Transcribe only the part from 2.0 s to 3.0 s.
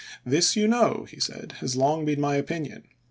been my opinion.